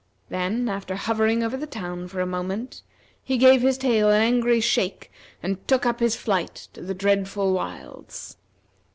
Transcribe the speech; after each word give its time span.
Then, 0.29 0.67
after 0.67 0.95
hovering 0.95 1.43
over 1.43 1.55
the 1.55 1.67
town 1.67 2.07
for 2.07 2.21
a 2.21 2.25
moment, 2.25 2.81
he 3.23 3.37
gave 3.37 3.61
his 3.61 3.77
tail 3.77 4.09
an 4.09 4.19
angry 4.19 4.59
shake 4.59 5.11
and 5.43 5.67
took 5.67 5.85
up 5.85 5.99
his 5.99 6.15
flight 6.15 6.69
to 6.73 6.81
the 6.81 6.95
dreadful 6.95 7.53
wilds. 7.53 8.37